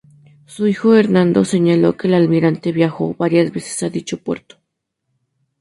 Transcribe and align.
Su 0.47 0.65
hijo 0.65 0.95
Hernando 0.95 1.45
señaló 1.45 1.95
que 1.95 2.07
el 2.07 2.15
Almirante 2.15 2.71
viajó 2.71 3.13
varias 3.13 3.51
veces 3.51 3.83
a 3.83 3.89
dicho 3.91 4.17
puerto. 4.17 4.55